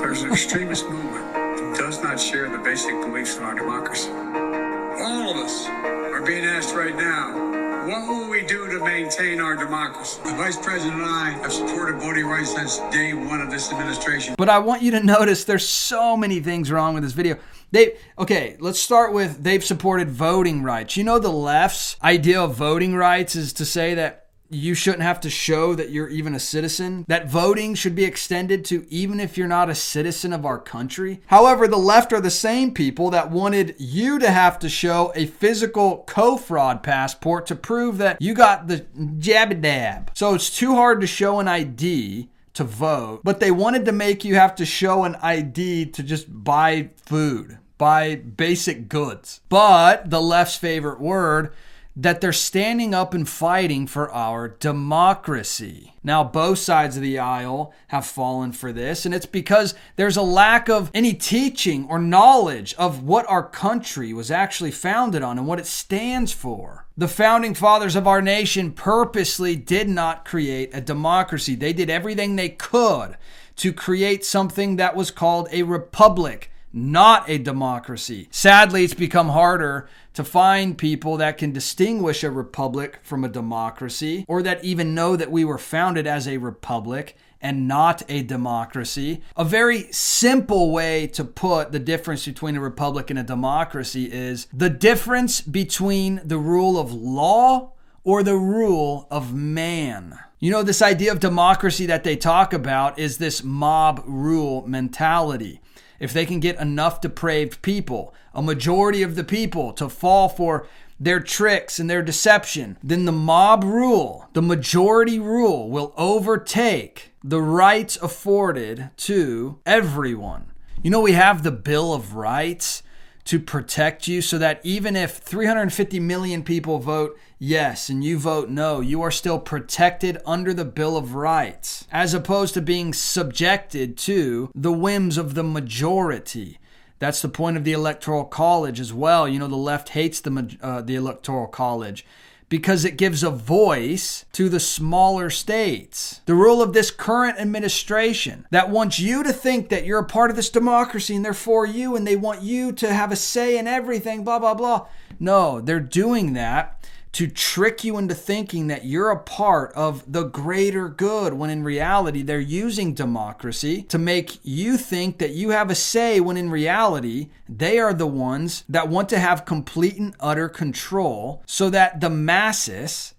There's 0.00 0.22
an 0.22 0.32
extremist 0.32 0.88
movement 0.88 1.32
that 1.32 1.76
does 1.78 2.02
not 2.02 2.18
share 2.18 2.48
the 2.48 2.58
basic 2.58 3.00
beliefs 3.00 3.36
of 3.36 3.44
our 3.44 3.54
democracy. 3.54 4.10
All 4.10 5.30
of 5.30 5.36
us 5.36 5.66
are 5.68 6.22
being 6.22 6.44
asked 6.44 6.74
right 6.74 6.96
now 6.96 7.56
what 7.86 8.08
will 8.08 8.28
we 8.28 8.44
do 8.44 8.66
to 8.68 8.84
maintain 8.84 9.40
our 9.40 9.54
democracy? 9.54 10.20
The 10.24 10.34
Vice 10.34 10.56
President 10.56 11.00
and 11.00 11.04
I 11.04 11.30
have 11.42 11.52
supported 11.52 12.00
voting 12.00 12.26
rights 12.26 12.52
since 12.52 12.78
day 12.92 13.14
one 13.14 13.40
of 13.40 13.48
this 13.48 13.70
administration. 13.70 14.34
But 14.36 14.48
I 14.48 14.58
want 14.58 14.82
you 14.82 14.90
to 14.90 15.00
notice 15.00 15.44
there's 15.44 15.68
so 15.68 16.16
many 16.16 16.40
things 16.40 16.72
wrong 16.72 16.94
with 16.94 17.04
this 17.04 17.12
video. 17.12 17.38
They 17.70 17.96
okay, 18.18 18.56
let's 18.58 18.80
start 18.80 19.12
with 19.12 19.44
they've 19.44 19.64
supported 19.64 20.10
voting 20.10 20.64
rights. 20.64 20.96
You 20.96 21.04
know 21.04 21.20
the 21.20 21.30
left's 21.30 21.96
idea 22.02 22.42
of 22.42 22.56
voting 22.56 22.96
rights 22.96 23.36
is 23.36 23.52
to 23.52 23.64
say 23.64 23.94
that 23.94 24.25
you 24.50 24.74
shouldn't 24.74 25.02
have 25.02 25.20
to 25.20 25.30
show 25.30 25.74
that 25.74 25.90
you're 25.90 26.08
even 26.08 26.34
a 26.34 26.40
citizen, 26.40 27.04
that 27.08 27.28
voting 27.28 27.74
should 27.74 27.94
be 27.94 28.04
extended 28.04 28.64
to 28.66 28.86
even 28.90 29.20
if 29.20 29.36
you're 29.36 29.46
not 29.46 29.70
a 29.70 29.74
citizen 29.74 30.32
of 30.32 30.46
our 30.46 30.58
country. 30.58 31.20
However, 31.26 31.66
the 31.66 31.76
left 31.76 32.12
are 32.12 32.20
the 32.20 32.30
same 32.30 32.72
people 32.72 33.10
that 33.10 33.30
wanted 33.30 33.74
you 33.78 34.18
to 34.18 34.30
have 34.30 34.58
to 34.60 34.68
show 34.68 35.12
a 35.14 35.26
physical 35.26 36.04
co 36.06 36.36
fraud 36.36 36.82
passport 36.82 37.46
to 37.46 37.54
prove 37.56 37.98
that 37.98 38.20
you 38.20 38.34
got 38.34 38.68
the 38.68 38.86
jab 39.18 39.60
dab. 39.60 40.10
So 40.14 40.34
it's 40.34 40.56
too 40.56 40.74
hard 40.74 41.00
to 41.00 41.06
show 41.06 41.40
an 41.40 41.48
ID 41.48 42.28
to 42.54 42.64
vote, 42.64 43.20
but 43.22 43.38
they 43.38 43.50
wanted 43.50 43.84
to 43.84 43.92
make 43.92 44.24
you 44.24 44.34
have 44.34 44.54
to 44.56 44.64
show 44.64 45.04
an 45.04 45.14
ID 45.16 45.86
to 45.86 46.02
just 46.02 46.26
buy 46.44 46.88
food, 47.04 47.58
buy 47.76 48.14
basic 48.16 48.88
goods. 48.88 49.40
But 49.48 50.08
the 50.08 50.22
left's 50.22 50.56
favorite 50.56 51.00
word, 51.00 51.52
that 51.96 52.20
they're 52.20 52.32
standing 52.32 52.92
up 52.92 53.14
and 53.14 53.26
fighting 53.26 53.86
for 53.86 54.12
our 54.12 54.48
democracy. 54.48 55.94
Now, 56.04 56.22
both 56.22 56.58
sides 56.58 56.96
of 56.96 57.02
the 57.02 57.18
aisle 57.18 57.72
have 57.88 58.04
fallen 58.04 58.52
for 58.52 58.70
this, 58.70 59.06
and 59.06 59.14
it's 59.14 59.26
because 59.26 59.74
there's 59.96 60.18
a 60.18 60.22
lack 60.22 60.68
of 60.68 60.90
any 60.92 61.14
teaching 61.14 61.86
or 61.88 61.98
knowledge 61.98 62.74
of 62.74 63.02
what 63.02 63.28
our 63.30 63.42
country 63.48 64.12
was 64.12 64.30
actually 64.30 64.72
founded 64.72 65.22
on 65.22 65.38
and 65.38 65.46
what 65.46 65.58
it 65.58 65.66
stands 65.66 66.32
for. 66.32 66.86
The 66.98 67.08
founding 67.08 67.54
fathers 67.54 67.96
of 67.96 68.06
our 68.06 68.20
nation 68.20 68.72
purposely 68.72 69.56
did 69.56 69.88
not 69.88 70.26
create 70.26 70.70
a 70.74 70.82
democracy, 70.82 71.54
they 71.54 71.72
did 71.72 71.88
everything 71.88 72.36
they 72.36 72.50
could 72.50 73.16
to 73.56 73.72
create 73.72 74.22
something 74.22 74.76
that 74.76 74.94
was 74.94 75.10
called 75.10 75.48
a 75.50 75.62
republic 75.62 76.50
not 76.76 77.28
a 77.28 77.38
democracy. 77.38 78.28
Sadly, 78.30 78.84
it's 78.84 78.92
become 78.92 79.30
harder 79.30 79.88
to 80.12 80.22
find 80.22 80.76
people 80.76 81.16
that 81.16 81.38
can 81.38 81.50
distinguish 81.50 82.22
a 82.22 82.30
republic 82.30 83.00
from 83.02 83.24
a 83.24 83.28
democracy 83.28 84.26
or 84.28 84.42
that 84.42 84.62
even 84.62 84.94
know 84.94 85.16
that 85.16 85.30
we 85.30 85.42
were 85.44 85.56
founded 85.56 86.06
as 86.06 86.28
a 86.28 86.36
republic 86.36 87.16
and 87.40 87.66
not 87.66 88.02
a 88.10 88.22
democracy. 88.22 89.22
A 89.36 89.44
very 89.44 89.90
simple 89.90 90.70
way 90.70 91.06
to 91.08 91.24
put 91.24 91.72
the 91.72 91.78
difference 91.78 92.26
between 92.26 92.56
a 92.56 92.60
republic 92.60 93.08
and 93.08 93.18
a 93.18 93.22
democracy 93.22 94.04
is 94.12 94.46
the 94.52 94.70
difference 94.70 95.40
between 95.40 96.20
the 96.24 96.38
rule 96.38 96.78
of 96.78 96.92
law 96.92 97.72
or 98.04 98.22
the 98.22 98.36
rule 98.36 99.06
of 99.10 99.34
man. 99.34 100.18
You 100.40 100.50
know, 100.50 100.62
this 100.62 100.82
idea 100.82 101.12
of 101.12 101.20
democracy 101.20 101.86
that 101.86 102.04
they 102.04 102.16
talk 102.16 102.52
about 102.52 102.98
is 102.98 103.16
this 103.16 103.42
mob 103.42 104.02
rule 104.06 104.66
mentality. 104.66 105.60
If 105.98 106.12
they 106.12 106.26
can 106.26 106.40
get 106.40 106.60
enough 106.60 107.00
depraved 107.00 107.62
people, 107.62 108.14
a 108.34 108.42
majority 108.42 109.02
of 109.02 109.16
the 109.16 109.24
people, 109.24 109.72
to 109.74 109.88
fall 109.88 110.28
for 110.28 110.66
their 110.98 111.20
tricks 111.20 111.78
and 111.78 111.88
their 111.90 112.02
deception, 112.02 112.78
then 112.82 113.04
the 113.04 113.12
mob 113.12 113.64
rule, 113.64 114.28
the 114.32 114.42
majority 114.42 115.18
rule, 115.18 115.70
will 115.70 115.92
overtake 115.96 117.12
the 117.22 117.42
rights 117.42 117.96
afforded 118.00 118.90
to 118.96 119.58
everyone. 119.66 120.52
You 120.82 120.90
know, 120.90 121.00
we 121.00 121.12
have 121.12 121.42
the 121.42 121.50
Bill 121.50 121.92
of 121.92 122.14
Rights 122.14 122.82
to 123.26 123.40
protect 123.40 124.08
you 124.08 124.22
so 124.22 124.38
that 124.38 124.60
even 124.62 124.96
if 124.96 125.18
350 125.18 126.00
million 126.00 126.42
people 126.42 126.78
vote 126.78 127.18
yes 127.38 127.88
and 127.88 128.02
you 128.02 128.18
vote 128.18 128.48
no, 128.48 128.80
you 128.80 129.02
are 129.02 129.10
still 129.10 129.38
protected 129.38 130.18
under 130.24 130.54
the 130.54 130.64
Bill 130.64 130.96
of 130.96 131.14
Rights, 131.14 131.86
as 131.92 132.14
opposed 132.14 132.54
to 132.54 132.62
being 132.62 132.94
subjected 132.94 133.98
to 133.98 134.50
the 134.54 134.72
whims 134.72 135.18
of 135.18 135.34
the 135.34 135.44
majority. 135.44 136.58
That's 136.98 137.20
the 137.20 137.28
point 137.28 137.56
of 137.56 137.64
the 137.64 137.72
Electoral 137.72 138.24
College 138.24 138.80
as 138.80 138.92
well. 138.92 139.28
You 139.28 139.38
know, 139.38 139.48
the 139.48 139.56
left 139.56 139.90
hates 139.90 140.20
the, 140.20 140.56
uh, 140.62 140.80
the 140.80 140.94
Electoral 140.94 141.46
College 141.46 142.06
because 142.48 142.84
it 142.84 142.96
gives 142.96 143.22
a 143.22 143.30
voice 143.30 144.24
to 144.32 144.48
the 144.48 144.60
smaller 144.60 145.30
states. 145.30 146.20
The 146.26 146.34
rule 146.34 146.62
of 146.62 146.72
this 146.72 146.90
current 146.90 147.38
administration 147.38 148.46
that 148.50 148.70
wants 148.70 148.98
you 148.98 149.22
to 149.22 149.32
think 149.32 149.68
that 149.68 149.84
you're 149.84 149.98
a 149.98 150.04
part 150.04 150.30
of 150.30 150.36
this 150.36 150.50
democracy 150.50 151.16
and 151.16 151.24
they're 151.24 151.34
for 151.34 151.66
you 151.66 151.96
and 151.96 152.06
they 152.06 152.16
want 152.16 152.42
you 152.42 152.72
to 152.72 152.92
have 152.92 153.10
a 153.10 153.16
say 153.16 153.58
in 153.58 153.66
everything, 153.66 154.24
blah, 154.24 154.38
blah, 154.38 154.54
blah. 154.54 154.86
No, 155.18 155.60
they're 155.60 155.80
doing 155.80 156.34
that 156.34 156.75
to 157.16 157.26
trick 157.26 157.82
you 157.82 157.96
into 157.96 158.14
thinking 158.14 158.66
that 158.66 158.84
you're 158.84 159.10
a 159.10 159.18
part 159.18 159.72
of 159.72 160.04
the 160.12 160.24
greater 160.24 160.86
good 160.86 161.32
when 161.32 161.48
in 161.48 161.64
reality 161.64 162.20
they're 162.20 162.38
using 162.38 162.92
democracy 162.92 163.80
to 163.84 163.96
make 163.96 164.38
you 164.42 164.76
think 164.76 165.16
that 165.16 165.30
you 165.30 165.48
have 165.48 165.70
a 165.70 165.74
say 165.74 166.20
when 166.20 166.36
in 166.36 166.50
reality 166.50 167.30
they 167.48 167.78
are 167.78 167.94
the 167.94 168.06
ones 168.06 168.64
that 168.68 168.90
want 168.90 169.08
to 169.08 169.18
have 169.18 169.46
complete 169.46 169.96
and 169.96 170.14
utter 170.20 170.46
control 170.46 171.42
so 171.46 171.70
that 171.70 172.02
the 172.02 172.10
masses 172.10 173.14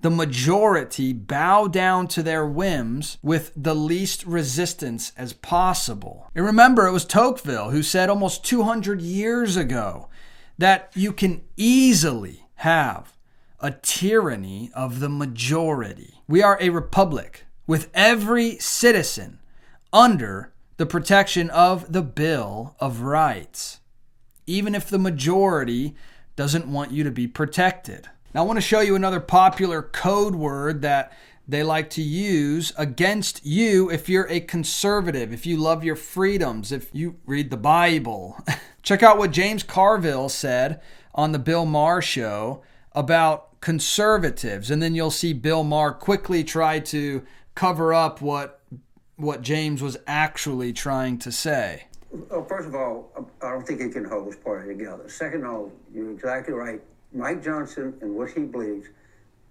the 0.00 0.10
majority 0.10 1.12
bow 1.12 1.66
down 1.66 2.06
to 2.06 2.22
their 2.22 2.46
whims 2.46 3.18
with 3.20 3.50
the 3.56 3.74
least 3.74 4.24
resistance 4.24 5.10
as 5.16 5.32
possible. 5.32 6.30
And 6.36 6.46
remember, 6.46 6.86
it 6.86 6.92
was 6.92 7.04
Tocqueville 7.04 7.70
who 7.70 7.82
said 7.82 8.08
almost 8.08 8.44
200 8.44 9.02
years 9.02 9.56
ago 9.56 10.08
that 10.56 10.92
you 10.94 11.12
can 11.12 11.42
easily 11.56 12.46
have 12.54 13.12
a 13.60 13.70
tyranny 13.70 14.70
of 14.74 15.00
the 15.00 15.08
majority. 15.08 16.14
We 16.26 16.42
are 16.42 16.58
a 16.60 16.70
republic 16.70 17.44
with 17.66 17.90
every 17.94 18.58
citizen 18.58 19.38
under 19.92 20.52
the 20.76 20.86
protection 20.86 21.50
of 21.50 21.92
the 21.92 22.02
Bill 22.02 22.74
of 22.80 23.02
Rights, 23.02 23.80
even 24.46 24.74
if 24.74 24.88
the 24.88 24.98
majority 24.98 25.94
doesn't 26.36 26.66
want 26.66 26.90
you 26.90 27.04
to 27.04 27.10
be 27.10 27.26
protected. 27.26 28.08
Now, 28.32 28.42
I 28.42 28.46
want 28.46 28.56
to 28.56 28.62
show 28.62 28.80
you 28.80 28.94
another 28.94 29.20
popular 29.20 29.82
code 29.82 30.34
word 30.34 30.82
that 30.82 31.12
they 31.46 31.62
like 31.62 31.90
to 31.90 32.02
use 32.02 32.72
against 32.78 33.44
you 33.44 33.90
if 33.90 34.08
you're 34.08 34.28
a 34.28 34.40
conservative, 34.40 35.32
if 35.32 35.44
you 35.44 35.56
love 35.56 35.84
your 35.84 35.96
freedoms, 35.96 36.70
if 36.70 36.88
you 36.94 37.16
read 37.26 37.50
the 37.50 37.56
Bible. 37.56 38.38
Check 38.82 39.02
out 39.02 39.18
what 39.18 39.32
James 39.32 39.62
Carville 39.62 40.28
said 40.28 40.80
on 41.14 41.32
the 41.32 41.38
Bill 41.38 41.66
Maher 41.66 42.00
show 42.00 42.62
about 42.92 43.49
conservatives, 43.60 44.70
and 44.70 44.82
then 44.82 44.94
you'll 44.94 45.10
see 45.10 45.32
Bill 45.32 45.64
Maher 45.64 45.92
quickly 45.92 46.44
try 46.44 46.78
to 46.80 47.22
cover 47.54 47.92
up 47.92 48.20
what 48.20 48.60
what 49.16 49.42
James 49.42 49.82
was 49.82 49.98
actually 50.06 50.72
trying 50.72 51.18
to 51.18 51.30
say. 51.30 51.84
Well, 52.10 52.44
first 52.44 52.66
of 52.66 52.74
all, 52.74 53.12
I 53.42 53.50
don't 53.50 53.66
think 53.66 53.82
he 53.82 53.90
can 53.90 54.04
hold 54.04 54.26
his 54.26 54.36
party 54.36 54.68
together. 54.68 55.08
Second 55.08 55.44
of 55.44 55.50
all, 55.50 55.72
you're 55.92 56.10
exactly 56.10 56.54
right. 56.54 56.80
Mike 57.12 57.44
Johnson 57.44 57.94
and 58.00 58.14
what 58.14 58.30
he 58.30 58.40
believes 58.40 58.88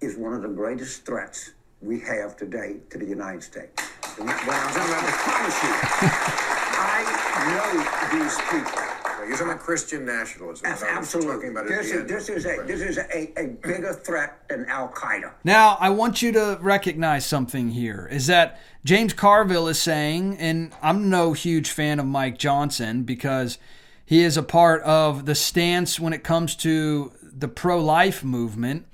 is 0.00 0.16
one 0.16 0.32
of 0.32 0.42
the 0.42 0.48
greatest 0.48 1.06
threats 1.06 1.52
we 1.80 2.00
have 2.00 2.36
today 2.36 2.78
to 2.90 2.98
the 2.98 3.06
United 3.06 3.42
States. 3.42 3.80
When 4.16 4.28
I 4.28 4.32
promise 4.34 5.62
you, 5.62 5.70
I 6.82 6.98
know 7.46 8.18
these 8.18 8.36
people. 8.50 8.89
You're 9.26 9.32
talking 9.36 9.52
about 9.52 9.60
Christian 9.60 10.04
nationalism. 10.06 10.66
Yes, 10.66 10.82
absolutely. 10.82 11.50
This 11.50 11.90
is, 11.90 12.06
this 12.06 12.28
is, 12.28 12.46
a 12.46 12.62
this 12.66 12.80
is 12.80 12.98
a, 12.98 13.40
a 13.40 13.46
bigger 13.48 13.92
threat 13.92 14.48
than 14.48 14.66
Al 14.66 14.88
Qaeda. 14.88 15.32
Now, 15.44 15.76
I 15.80 15.90
want 15.90 16.22
you 16.22 16.32
to 16.32 16.58
recognize 16.60 17.26
something 17.26 17.70
here: 17.70 18.08
is 18.10 18.26
that 18.26 18.60
James 18.84 19.12
Carville 19.12 19.68
is 19.68 19.80
saying, 19.80 20.38
and 20.38 20.72
I'm 20.82 21.10
no 21.10 21.32
huge 21.32 21.70
fan 21.70 22.00
of 22.00 22.06
Mike 22.06 22.38
Johnson 22.38 23.02
because 23.02 23.58
he 24.04 24.22
is 24.24 24.36
a 24.36 24.42
part 24.42 24.82
of 24.82 25.26
the 25.26 25.34
stance 25.34 26.00
when 26.00 26.12
it 26.12 26.24
comes 26.24 26.56
to 26.56 27.12
the 27.22 27.48
pro-life 27.48 28.24
movement 28.24 28.86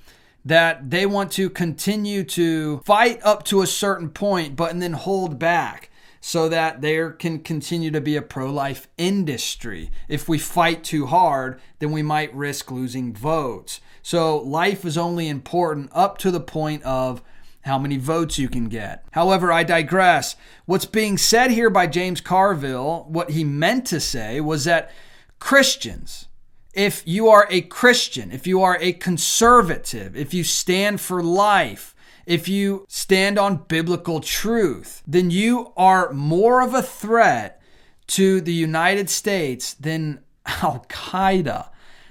that 0.44 0.90
they 0.90 1.06
want 1.06 1.32
to 1.32 1.50
continue 1.50 2.22
to 2.22 2.78
fight 2.84 3.20
up 3.24 3.42
to 3.44 3.62
a 3.62 3.66
certain 3.66 4.08
point, 4.08 4.54
but 4.54 4.70
and 4.70 4.80
then 4.80 4.92
hold 4.92 5.38
back 5.38 5.90
so 6.26 6.48
that 6.48 6.80
there 6.80 7.12
can 7.12 7.38
continue 7.38 7.88
to 7.88 8.00
be 8.00 8.16
a 8.16 8.20
pro 8.20 8.50
life 8.50 8.88
industry. 8.98 9.92
If 10.08 10.28
we 10.28 10.38
fight 10.38 10.82
too 10.82 11.06
hard, 11.06 11.60
then 11.78 11.92
we 11.92 12.02
might 12.02 12.34
risk 12.34 12.68
losing 12.72 13.14
votes. 13.14 13.80
So 14.02 14.38
life 14.38 14.84
is 14.84 14.98
only 14.98 15.28
important 15.28 15.88
up 15.92 16.18
to 16.18 16.32
the 16.32 16.40
point 16.40 16.82
of 16.82 17.22
how 17.60 17.78
many 17.78 17.96
votes 17.96 18.40
you 18.40 18.48
can 18.48 18.64
get. 18.64 19.04
However, 19.12 19.52
I 19.52 19.62
digress. 19.62 20.34
What's 20.64 20.84
being 20.84 21.16
said 21.16 21.52
here 21.52 21.70
by 21.70 21.86
James 21.86 22.20
Carville, 22.20 23.06
what 23.08 23.30
he 23.30 23.44
meant 23.44 23.86
to 23.86 24.00
say 24.00 24.40
was 24.40 24.64
that 24.64 24.90
Christians, 25.38 26.26
if 26.74 27.04
you 27.06 27.28
are 27.28 27.46
a 27.50 27.60
Christian, 27.60 28.32
if 28.32 28.48
you 28.48 28.62
are 28.62 28.78
a 28.80 28.94
conservative, 28.94 30.16
if 30.16 30.34
you 30.34 30.42
stand 30.42 31.00
for 31.00 31.22
life, 31.22 31.94
if 32.26 32.48
you 32.48 32.84
stand 32.88 33.38
on 33.38 33.64
biblical 33.68 34.20
truth, 34.20 35.02
then 35.06 35.30
you 35.30 35.72
are 35.76 36.12
more 36.12 36.60
of 36.60 36.74
a 36.74 36.82
threat 36.82 37.62
to 38.08 38.40
the 38.40 38.52
United 38.52 39.08
States 39.08 39.74
than 39.74 40.20
Al 40.46 40.84
Qaeda, 40.88 41.68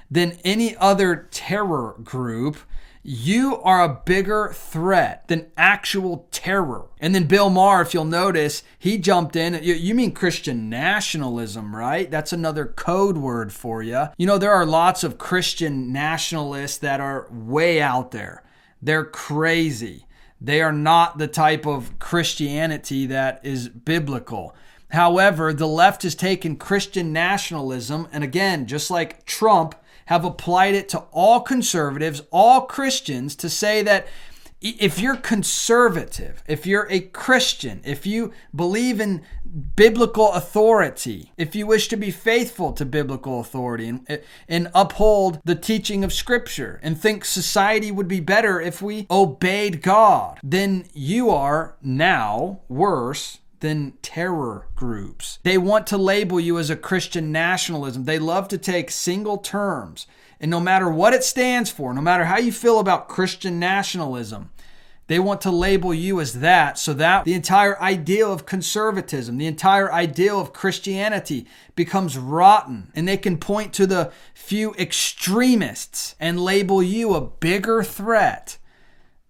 than 0.10 0.38
any 0.44 0.76
other 0.78 1.28
terror 1.32 1.96
group. 2.04 2.58
You 3.08 3.58
are 3.62 3.84
a 3.84 4.02
bigger 4.04 4.52
threat 4.56 5.28
than 5.28 5.52
actual 5.56 6.28
terror. 6.32 6.88
And 7.00 7.14
then 7.14 7.28
Bill 7.28 7.52
Maher, 7.52 7.84
if 7.84 7.94
you'll 7.94 8.04
notice, 8.04 8.64
he 8.80 8.98
jumped 8.98 9.36
in. 9.36 9.54
You, 9.64 9.76
you, 9.76 9.94
mean 9.94 10.12
Christian 10.12 10.72
nationalism, 10.72 11.76
right? 11.76 12.10
That's 12.10 12.34
another 12.34 12.66
code 12.66 13.18
word 13.18 13.54
for 13.54 13.84
you. 13.84 14.06
You 14.18 14.26
know, 14.26 14.40
there 14.40 14.54
are 14.54 14.66
lots 14.66 15.04
of 15.04 15.20
Christian 15.20 15.94
nationalists 15.94 16.80
that 16.80 17.00
are 17.00 17.28
way 17.30 17.80
out 17.80 18.10
there. 18.10 18.44
They're 18.82 19.06
crazy. 19.06 20.05
They 20.40 20.62
are 20.62 20.72
not 20.72 21.18
the 21.18 21.28
type 21.28 21.66
of 21.66 21.98
Christianity 22.00 23.06
that 23.08 23.40
is 23.44 23.70
biblical. 23.70 24.56
However, 24.90 25.54
the 25.54 25.68
left 25.68 26.04
has 26.04 26.16
taken 26.16 26.58
Christian 26.58 27.12
nationalism, 27.12 28.08
and 28.12 28.24
again, 28.24 28.66
just 28.68 28.92
like 28.92 29.26
Trump, 29.26 29.76
have 30.06 30.24
applied 30.24 30.76
it 30.76 30.88
to 30.90 31.00
all 31.12 31.40
conservatives, 31.42 32.22
all 32.32 32.62
Christians, 32.62 33.36
to 33.38 33.50
say 33.50 33.82
that 33.84 34.08
if 34.62 35.00
you're 35.00 35.18
conservative, 35.18 36.44
if 36.48 36.66
you're 36.66 36.88
a 36.90 37.00
Christian, 37.00 37.82
if 37.84 38.06
you 38.06 38.34
believe 38.54 39.00
in 39.00 39.22
biblical 39.76 40.34
authority, 40.34 41.32
if 41.38 41.56
you 41.56 41.68
wish 41.68 41.88
to 41.90 41.98
be 41.98 42.12
faithful 42.12 42.74
to 42.74 42.86
biblical 42.86 43.40
authority 43.40 43.90
and, 43.90 44.22
and 44.48 44.72
uphold 44.74 45.40
the 45.46 45.56
teaching 45.56 46.04
of 46.04 46.12
Scripture 46.12 46.80
and 46.82 47.00
think 47.00 47.26
society 47.26 47.92
would 47.92 48.08
be 48.08 48.20
better 48.20 48.60
if 48.60 48.82
we 48.82 49.06
obeyed 49.12 49.82
God, 49.82 50.40
then 50.44 50.86
you 50.94 51.30
are 51.30 51.76
now 51.82 52.62
worse 52.68 53.40
than 53.66 53.94
terror 54.04 54.68
groups. 54.76 55.40
They 55.42 55.58
want 55.58 55.88
to 55.88 55.98
label 55.98 56.40
you 56.40 56.60
as 56.60 56.70
a 56.70 56.76
Christian 56.76 57.32
nationalism. 57.32 58.06
They 58.06 58.20
love 58.20 58.48
to 58.50 58.60
take 58.60 58.92
single 58.92 59.40
terms. 59.40 60.06
And 60.40 60.52
no 60.52 60.60
matter 60.60 60.88
what 60.88 61.16
it 61.16 61.24
stands 61.24 61.72
for, 61.72 61.92
no 61.92 62.02
matter 62.02 62.26
how 62.26 62.38
you 62.38 62.52
feel 62.52 62.80
about 62.80 63.08
Christian 63.08 63.60
nationalism, 63.60 64.52
they 65.08 65.18
want 65.18 65.42
to 65.42 65.52
label 65.52 65.96
you 65.96 66.22
as 66.22 66.42
that 66.42 66.78
so 66.78 66.94
that 66.94 67.26
the 67.26 67.34
entire 67.34 67.80
ideal 67.82 68.32
of 68.32 68.46
conservatism, 68.46 69.38
the 69.38 69.48
entire 69.48 69.92
ideal 69.92 70.40
of 70.40 70.54
Christianity 70.54 71.48
becomes 71.76 72.20
rotten. 72.20 72.92
And 72.96 73.08
they 73.08 73.18
can 73.18 73.38
point 73.38 73.74
to 73.74 73.88
the 73.88 74.12
few 74.36 74.76
extremists 74.76 76.16
and 76.20 76.40
label 76.40 76.84
you 76.84 77.16
a 77.16 77.22
bigger 77.22 77.84
threat 77.84 78.60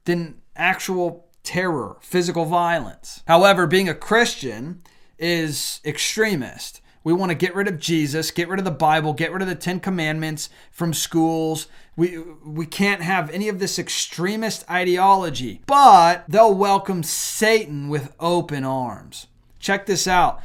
than 0.03 0.41
actual 0.57 1.24
terror, 1.45 1.97
physical 2.01 2.45
violence. 2.45 3.23
However, 3.27 3.67
being 3.67 3.87
a 3.87 3.93
Christian 3.93 4.81
is 5.17 5.79
extremist. 5.85 6.81
We 7.05 7.13
want 7.13 7.29
to 7.29 7.35
get 7.35 7.53
rid 7.53 7.67
of 7.67 7.77
Jesus, 7.77 8.31
get 8.31 8.49
rid 8.49 8.57
of 8.57 8.65
the 8.65 8.71
Bible, 8.71 9.13
get 9.13 9.31
rid 9.31 9.43
of 9.43 9.47
the 9.47 9.53
10 9.53 9.79
commandments 9.79 10.49
from 10.71 10.91
schools. 10.91 11.67
We 11.95 12.17
we 12.43 12.65
can't 12.65 13.03
have 13.03 13.29
any 13.29 13.47
of 13.47 13.59
this 13.59 13.77
extremist 13.77 14.69
ideology. 14.69 15.61
But 15.67 16.25
they'll 16.27 16.53
welcome 16.53 17.03
Satan 17.03 17.89
with 17.89 18.13
open 18.19 18.65
arms. 18.65 19.27
Check 19.59 19.85
this 19.85 20.07
out. 20.07 20.41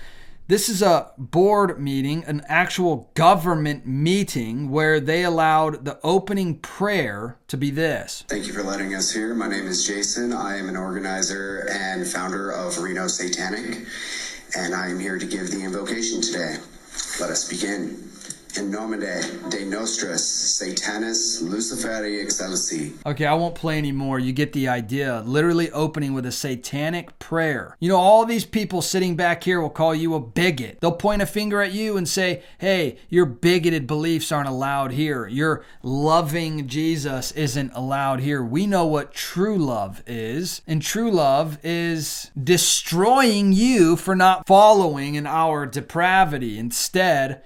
This 0.50 0.68
is 0.68 0.82
a 0.82 1.12
board 1.16 1.80
meeting, 1.80 2.24
an 2.24 2.42
actual 2.48 3.12
government 3.14 3.86
meeting 3.86 4.68
where 4.68 4.98
they 4.98 5.22
allowed 5.22 5.84
the 5.84 6.00
opening 6.02 6.58
prayer 6.58 7.38
to 7.46 7.56
be 7.56 7.70
this. 7.70 8.24
Thank 8.26 8.48
you 8.48 8.52
for 8.52 8.64
letting 8.64 8.92
us 8.96 9.12
here. 9.12 9.32
My 9.32 9.46
name 9.46 9.68
is 9.68 9.86
Jason. 9.86 10.32
I 10.32 10.56
am 10.56 10.68
an 10.68 10.76
organizer 10.76 11.68
and 11.70 12.04
founder 12.04 12.50
of 12.50 12.76
Reno 12.78 13.06
Satanic, 13.06 13.86
and 14.56 14.74
I 14.74 14.88
am 14.88 14.98
here 14.98 15.20
to 15.20 15.24
give 15.24 15.52
the 15.52 15.62
invocation 15.62 16.20
today. 16.20 16.56
Let 17.20 17.30
us 17.30 17.48
begin. 17.48 18.09
In 18.58 18.70
nomine 18.70 19.22
de 19.48 19.64
nostris 19.64 20.22
Satanis 20.60 21.40
Luciferi 21.42 22.22
Excelsi. 22.22 22.92
Okay, 23.06 23.24
I 23.24 23.32
won't 23.34 23.54
play 23.54 23.78
anymore. 23.78 24.18
You 24.18 24.32
get 24.32 24.52
the 24.52 24.68
idea. 24.68 25.22
Literally 25.24 25.70
opening 25.70 26.14
with 26.14 26.26
a 26.26 26.32
satanic 26.32 27.16
prayer. 27.20 27.76
You 27.78 27.88
know, 27.88 27.96
all 27.96 28.26
these 28.26 28.44
people 28.44 28.82
sitting 28.82 29.14
back 29.14 29.44
here 29.44 29.60
will 29.60 29.70
call 29.70 29.94
you 29.94 30.14
a 30.14 30.20
bigot. 30.20 30.80
They'll 30.80 30.92
point 30.92 31.22
a 31.22 31.26
finger 31.26 31.62
at 31.62 31.72
you 31.72 31.96
and 31.96 32.08
say, 32.08 32.42
hey, 32.58 32.98
your 33.08 33.24
bigoted 33.24 33.86
beliefs 33.86 34.32
aren't 34.32 34.48
allowed 34.48 34.92
here. 34.92 35.28
Your 35.28 35.64
loving 35.82 36.66
Jesus 36.66 37.30
isn't 37.32 37.72
allowed 37.74 38.20
here. 38.20 38.42
We 38.42 38.66
know 38.66 38.84
what 38.84 39.14
true 39.14 39.58
love 39.58 40.02
is, 40.06 40.60
and 40.66 40.82
true 40.82 41.10
love 41.10 41.58
is 41.62 42.30
destroying 42.42 43.52
you 43.52 43.96
for 43.96 44.16
not 44.16 44.46
following 44.46 45.14
in 45.14 45.26
our 45.26 45.66
depravity. 45.66 46.58
Instead, 46.58 47.42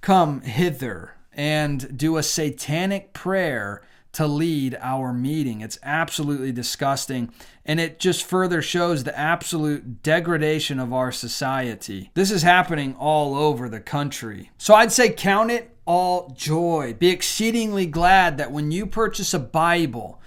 come 0.00 0.40
hither 0.42 1.14
and 1.32 1.96
do 1.96 2.16
a 2.16 2.22
satanic 2.22 3.12
prayer 3.12 3.82
to 4.12 4.26
lead 4.26 4.76
our 4.80 5.12
meeting. 5.12 5.60
It's 5.60 5.78
absolutely 5.82 6.52
disgusting. 6.52 7.32
And 7.64 7.78
it 7.78 8.00
just 8.00 8.24
further 8.24 8.60
shows 8.60 9.04
the 9.04 9.16
absolute 9.16 10.02
degradation 10.02 10.80
of 10.80 10.92
our 10.92 11.12
society. 11.12 12.10
This 12.14 12.30
is 12.30 12.42
happening 12.42 12.96
all 12.96 13.36
over 13.36 13.68
the 13.68 13.80
country. 13.80 14.50
So 14.58 14.74
I'd 14.74 14.90
say 14.90 15.10
count 15.10 15.52
it 15.52 15.76
all 15.86 16.30
joy. 16.30 16.94
Be 16.98 17.08
exceedingly 17.08 17.86
glad 17.86 18.36
that 18.38 18.52
when 18.52 18.72
you 18.72 18.86
purchase 18.86 19.32
a 19.32 19.38
Bible, 19.38 20.20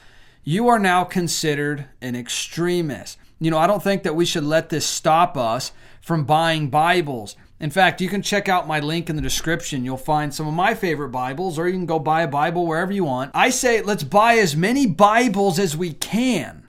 you 0.43 0.67
are 0.69 0.79
now 0.79 1.03
considered 1.03 1.85
an 2.01 2.15
extremist. 2.15 3.17
You 3.39 3.51
know, 3.51 3.57
I 3.57 3.67
don't 3.67 3.83
think 3.83 4.03
that 4.03 4.15
we 4.15 4.25
should 4.25 4.45
let 4.45 4.69
this 4.69 4.85
stop 4.85 5.35
us 5.35 5.73
from 6.01 6.23
buying 6.23 6.69
Bibles. 6.69 7.35
In 7.63 7.69
fact, 7.69 8.01
you 8.01 8.09
can 8.09 8.21
check 8.21 8.49
out 8.49 8.67
my 8.67 8.81
link 8.81 9.09
in 9.09 9.15
the 9.15 9.21
description. 9.21 9.85
You'll 9.85 9.95
find 9.95 10.33
some 10.33 10.45
of 10.45 10.53
my 10.53 10.73
favorite 10.73 11.11
Bibles, 11.11 11.57
or 11.57 11.65
you 11.65 11.73
can 11.73 11.85
go 11.85 11.97
buy 11.97 12.23
a 12.23 12.27
Bible 12.27 12.67
wherever 12.67 12.91
you 12.91 13.05
want. 13.05 13.31
I 13.33 13.51
say 13.51 13.81
let's 13.81 14.03
buy 14.03 14.33
as 14.33 14.53
many 14.53 14.85
Bibles 14.85 15.59
as 15.59 15.77
we 15.77 15.93
can 15.93 16.67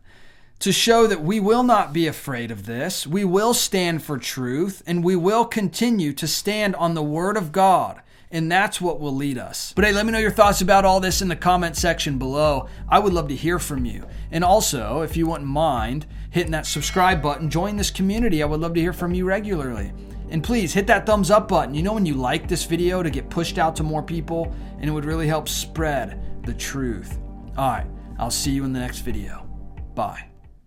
to 0.61 0.71
show 0.71 1.09
that 1.09 1.21
we 1.21 1.41
will 1.41 1.65
not 1.65 1.93
be 1.93 2.07
afraid 2.07 2.53
of 2.53 2.67
this. 2.67 3.09
We 3.09 3.25
will 3.25 3.55
stand 3.55 4.05
for 4.05 4.19
truth, 4.19 4.85
and 4.87 5.03
we 5.03 5.17
will 5.17 5.45
continue 5.45 6.13
to 6.13 6.29
stand 6.29 6.77
on 6.77 6.95
the 6.95 7.03
Word 7.03 7.37
of 7.37 7.51
God. 7.51 8.01
And 8.31 8.51
that's 8.51 8.81
what 8.81 9.01
will 9.01 9.17
lead 9.17 9.37
us. 9.37 9.73
But 9.75 9.85
hey, 9.85 9.93
let 9.93 10.07
me 10.07 10.13
know 10.13 10.19
your 10.19 10.31
thoughts 10.31 10.61
about 10.61 10.85
all 10.85 11.01
this 11.01 11.21
in 11.21 11.27
the 11.27 11.35
comment 11.35 11.77
section 11.77 12.19
below. 12.21 12.69
I 12.89 13.01
would 13.01 13.13
love 13.13 13.27
to 13.31 13.35
hear 13.35 13.59
from 13.59 13.85
you. 13.85 14.07
And 14.31 14.45
also, 14.45 15.01
if 15.03 15.17
you 15.17 15.27
wouldn't 15.27 15.51
mind 15.51 16.07
hitting 16.31 16.53
that 16.53 16.67
subscribe 16.67 17.21
button, 17.21 17.51
join 17.51 17.79
this 17.79 17.91
community. 17.91 18.45
I 18.45 18.47
would 18.47 18.61
love 18.61 18.75
to 18.75 18.81
hear 18.81 18.93
from 18.93 19.13
you 19.13 19.25
regularly. 19.25 19.93
And 20.31 20.43
please 20.43 20.73
hit 20.73 20.87
that 20.89 21.07
thumbs 21.07 21.31
up 21.31 21.49
button. 21.49 21.75
You 21.75 21.83
know 21.83 21.93
when 21.93 22.07
you 22.07 22.15
like 22.15 22.49
this 22.49 22.65
video 22.65 23.03
to 23.03 23.11
get 23.11 23.31
pushed 23.31 23.59
out 23.59 23.77
to 23.77 23.83
more 23.83 24.03
people, 24.03 24.55
and 24.79 24.89
it 24.89 24.93
would 24.93 25.05
really 25.05 25.27
help 25.27 25.49
spread 25.49 26.21
the 26.45 26.55
truth. 26.55 27.19
All 27.57 27.71
right, 27.71 27.87
I'll 28.19 28.31
see 28.31 28.51
you 28.51 28.65
in 28.65 28.73
the 28.73 28.81
next 28.81 29.01
video. 29.01 29.49
Bye. 29.95 30.34